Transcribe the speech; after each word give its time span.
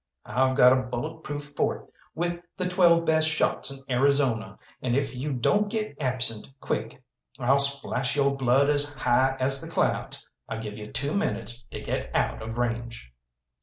I've 0.25 0.57
got 0.57 0.73
a 0.73 0.77
bullet 0.81 1.21
proof 1.21 1.53
fort 1.55 1.87
with 2.15 2.41
the 2.57 2.67
twelve 2.67 3.05
best 3.05 3.29
shots 3.29 3.69
in 3.69 3.83
Arizona, 3.87 4.57
and 4.81 4.95
if 4.95 5.13
you 5.13 5.31
don't 5.31 5.69
get 5.69 5.95
absent 6.01 6.47
quick 6.59 7.03
I'll 7.37 7.59
splash 7.59 8.15
yo' 8.15 8.31
blood 8.31 8.67
as 8.67 8.93
high 8.93 9.37
as 9.39 9.61
the 9.61 9.69
clouds. 9.69 10.27
I 10.49 10.57
give 10.57 10.75
you 10.79 10.91
two 10.91 11.13
minutes 11.13 11.61
to 11.69 11.79
get 11.79 12.09
out 12.15 12.41
of 12.41 12.57
range." 12.57 13.13